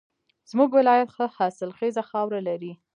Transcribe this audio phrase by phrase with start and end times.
[0.49, 2.71] زمونږ ولایت ښه حاصلخیزه خاوره لري